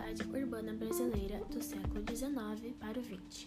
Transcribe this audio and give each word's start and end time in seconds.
sociedade 0.00 0.22
urbana 0.34 0.72
brasileira 0.72 1.42
do 1.50 1.62
século 1.62 2.02
XIX 2.08 2.74
para 2.78 2.98
o 2.98 3.02
XX, 3.02 3.46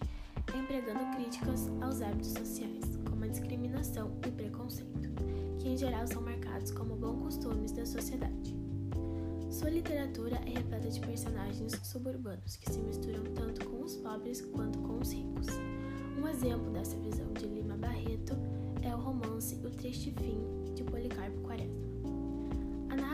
empregando 0.55 1.16
críticas 1.16 1.68
aos 1.82 2.02
hábitos 2.02 2.32
sociais, 2.32 3.00
como 3.10 3.23
a 3.23 3.28
discriminação 3.28 4.11
e 4.25 4.32
preconceito, 4.32 5.10
que 5.60 5.70
em 5.70 5.78
geral 5.78 6.05
são 6.05 6.21
marcados 6.21 6.71
como 6.71 6.96
bons 6.96 7.24
costumes 7.24 7.71
da 7.71 7.86
sociedade. 7.86 8.55
Sua 9.50 9.70
literatura 9.70 10.36
é 10.46 10.57
repleta 10.57 10.89
de 10.89 11.00
personagens 11.00 11.74
suburbanos 11.84 12.56
que 12.56 12.71
se 12.71 12.79
misturam 12.82 13.24
tanto 13.33 13.65
com 13.65 13.83
os 13.83 13.96
pobres 13.97 14.42
quanto 14.42 14.78
com 14.79 15.00
os 15.00 15.11
ricos. 15.11 15.47
Um 16.18 16.28
exemplo 16.28 16.71
dessa 16.71 16.97
visão 17.00 17.23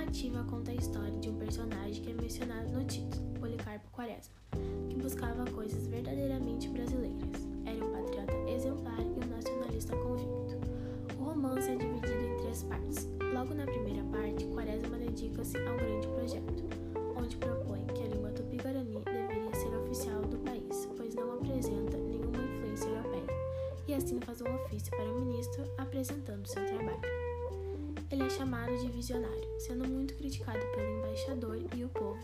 narrativa 0.09 0.43
conta 0.49 0.71
a 0.71 0.73
história 0.73 1.11
de 1.19 1.29
um 1.29 1.35
personagem 1.35 2.01
que 2.01 2.09
é 2.09 2.13
mencionado 2.15 2.67
no 2.71 2.83
título, 2.83 3.23
Policarpo 3.39 3.87
Quaresma, 3.91 4.33
que 4.89 4.95
buscava 4.95 5.45
coisas 5.51 5.85
verdadeiramente 5.85 6.67
brasileiras. 6.67 7.47
Era 7.63 7.85
um 7.85 7.91
patriota 7.91 8.33
exemplar 8.49 8.99
e 8.99 9.03
um 9.03 9.29
nacionalista 9.29 9.95
convicto. 9.95 10.57
O 11.15 11.23
romance 11.23 11.69
é 11.69 11.75
dividido 11.75 12.25
em 12.25 12.37
três 12.37 12.63
partes. 12.63 13.07
Logo 13.35 13.53
na 13.53 13.65
primeira 13.65 14.03
parte, 14.05 14.45
Quaresma 14.45 14.97
dedica-se 14.97 15.57
a 15.57 15.73
um 15.73 15.77
grande 15.77 16.07
projeto, 16.07 16.63
onde 17.15 17.37
propõe 17.37 17.85
que 17.93 18.01
a 18.01 18.07
língua 18.07 18.31
tupi-guarani 18.31 19.03
deveria 19.05 19.53
ser 19.53 19.75
oficial 19.77 20.21
do 20.23 20.39
país, 20.39 20.89
pois 20.97 21.13
não 21.13 21.33
apresenta 21.33 21.97
nenhuma 21.97 22.39
influência 22.39 22.89
europeia, 22.89 23.27
e 23.87 23.93
assim 23.93 24.19
faz 24.21 24.41
um 24.41 24.55
ofício 24.55 24.89
para 24.89 25.05
o 25.05 25.23
ministro 25.23 25.63
apresentando 25.77 26.47
seu 26.47 26.65
trabalho. 26.65 27.38
Ele 28.11 28.23
é 28.23 28.29
chamado 28.29 28.75
de 28.79 28.89
visionário, 28.89 29.59
sendo 29.59 29.88
muito 29.88 30.15
criticado 30.15 30.59
pelo 30.75 30.97
embaixador 30.97 31.61
e 31.75 31.83
o 31.83 31.89
povo. 31.89 32.19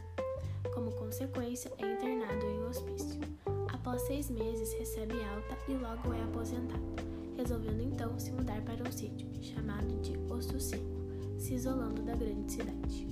Como 0.73 0.92
consequência, 0.94 1.72
é 1.77 1.86
internado 1.86 2.44
em 2.44 2.64
um 2.64 2.69
hospício. 2.69 3.22
Após 3.72 4.02
seis 4.02 4.31
meses, 4.31 4.73
recebe 4.73 5.14
alta 5.14 5.55
e 5.67 5.73
logo 5.73 6.11
é 6.11 6.23
aposentado, 6.23 6.81
resolvendo 7.38 7.81
então 7.81 8.17
se 8.17 8.31
mudar 8.31 8.59
para 8.61 8.81
um 8.81 8.92
sítio 8.92 9.27
chamado 9.44 10.02
de 10.02 10.17
Osso 10.33 10.59
Seco, 10.59 10.83
se 11.38 11.53
isolando 11.53 12.02
da 12.02 12.16
grande 12.16 12.52
cidade. 12.52 13.08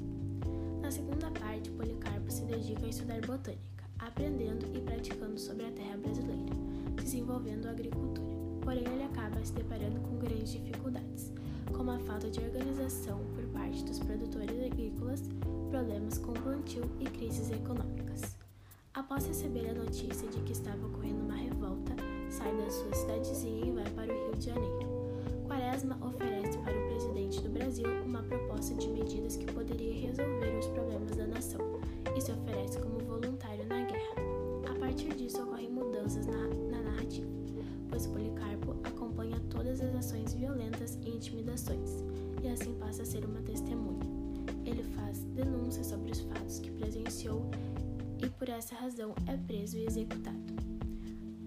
Na 0.81 0.89
segunda 0.89 1.29
parte, 1.29 1.69
Policarpo 1.69 2.31
se 2.31 2.43
dedica 2.45 2.87
a 2.87 2.89
estudar 2.89 3.21
botânica, 3.21 3.83
aprendendo 3.99 4.65
e 4.75 4.81
praticando 4.81 5.39
sobre 5.39 5.67
a 5.67 5.71
terra 5.71 5.97
brasileira, 5.97 6.55
desenvolvendo 6.95 7.67
a 7.67 7.71
agricultura. 7.71 8.33
Porém, 8.63 8.83
ele 8.83 9.03
acaba 9.03 9.45
se 9.45 9.53
deparando 9.53 9.99
com 9.99 10.17
grandes 10.17 10.53
dificuldades, 10.53 11.32
como 11.75 11.91
a 11.91 11.99
falta 11.99 12.29
de 12.29 12.39
organização 12.39 13.19
por 13.35 13.43
parte 13.47 13.83
dos 13.83 13.99
produtores 13.99 14.63
agrícolas, 14.63 15.21
problemas 15.69 16.17
com 16.17 16.31
o 16.31 16.41
plantio 16.41 16.83
e 16.99 17.05
crises 17.05 17.51
econômicas. 17.51 18.37
Após 18.93 19.25
receber 19.25 19.69
a 19.69 19.73
notícia 19.73 20.27
de 20.29 20.39
que 20.41 20.51
estava 20.51 20.85
ocorrendo 20.85 21.23
uma 21.23 21.35
revolta, 21.35 21.93
sai 22.29 22.55
da 22.55 22.69
sua 22.69 22.93
cidadezinha 22.93 23.65
e 23.65 23.71
vai 23.71 23.89
para 23.91 24.13
o 24.13 24.15
Rio 24.15 24.35
de 24.37 24.45
Janeiro. 24.45 25.03
Quaresma 25.47 25.97
oferece 26.05 26.57
para 26.59 26.77
o 26.77 26.87
presidente 26.89 27.41
do 27.41 27.49
Brasil 27.49 27.85
uma 28.05 28.23
proposta 28.23 28.75
de 28.75 28.87
medidas 28.87 29.35
que 29.35 29.45
poderia 29.51 30.07
resolver 30.07 30.57
os 30.57 30.67
problemas 30.67 31.15
da 31.15 31.27
nação 31.27 31.79
e 32.15 32.21
se 32.21 32.31
oferece 32.31 32.79
como 32.79 32.99
voluntário 32.99 33.65
na 33.65 33.83
guerra. 33.83 34.15
A 34.69 34.79
partir 34.79 35.13
disso 35.15 35.41
ocorrem 35.41 35.69
mudanças 35.69 36.27
na, 36.27 36.47
na 36.47 36.81
narrativa, 36.81 37.27
pois 37.89 38.05
Policarpo 38.07 38.75
acompanha 38.83 39.39
todas 39.49 39.81
as 39.81 39.95
ações 39.95 40.33
violentas 40.33 40.82
intimidações, 41.53 42.03
e 42.43 42.47
assim 42.47 42.73
passa 42.75 43.03
a 43.03 43.05
ser 43.05 43.23
uma 43.25 43.41
testemunha. 43.41 43.99
Ele 44.65 44.83
faz 44.95 45.19
denúncias 45.35 45.87
sobre 45.87 46.11
os 46.11 46.19
fatos 46.21 46.59
que 46.59 46.71
presenciou 46.71 47.49
e 48.21 48.27
por 48.27 48.49
essa 48.49 48.75
razão 48.75 49.13
é 49.27 49.37
preso 49.37 49.77
e 49.77 49.85
executado. 49.85 50.37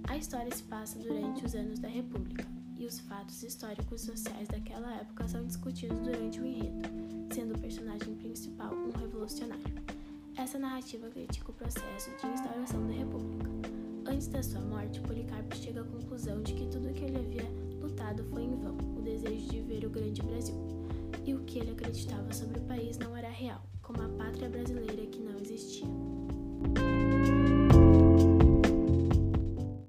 A 0.08 0.16
história 0.16 0.54
se 0.54 0.62
passa 0.64 0.98
durante 0.98 1.44
os 1.44 1.54
anos 1.54 1.78
da 1.78 1.88
República, 1.88 2.46
e 2.78 2.84
os 2.84 3.00
fatos 3.00 3.42
históricos 3.42 4.02
e 4.02 4.06
sociais 4.06 4.48
daquela 4.48 4.94
época 4.96 5.26
são 5.26 5.44
discutidos 5.46 5.98
durante 5.98 6.40
o 6.40 6.46
enredo, 6.46 6.88
sendo 7.34 7.54
o 7.54 7.58
personagem 7.58 8.14
principal 8.16 8.72
um 8.74 8.90
revolucionário. 8.90 9.64
Essa 10.36 10.58
narrativa 10.58 11.08
critica 11.08 11.50
o 11.50 11.54
processo 11.54 12.10
de 12.10 12.26
instauração 12.26 12.86
da 12.86 12.92
República. 12.92 13.50
Antes 14.06 14.28
da 14.28 14.42
sua 14.42 14.60
morte, 14.60 15.00
Policarpo 15.00 15.56
chega 15.56 15.80
à 15.80 15.84
conclusão 15.84 16.42
de 16.42 16.52
que 16.52 16.66
tudo 16.66 16.90
o 16.90 16.92
que 16.92 17.04
ele 17.04 17.16
havia 17.16 17.65
lutado 17.86 18.24
foi 18.24 18.42
em 18.42 18.54
vão, 18.56 18.76
o 18.96 19.02
desejo 19.02 19.48
de 19.48 19.60
ver 19.60 19.86
o 19.86 19.90
grande 19.90 20.22
Brasil, 20.22 20.56
e 21.24 21.34
o 21.34 21.40
que 21.44 21.60
ele 21.60 21.70
acreditava 21.70 22.32
sobre 22.32 22.58
o 22.58 22.62
país 22.62 22.98
não 22.98 23.16
era 23.16 23.28
real, 23.28 23.62
como 23.82 24.02
a 24.02 24.08
pátria 24.08 24.48
brasileira 24.48 25.06
que. 25.06 25.25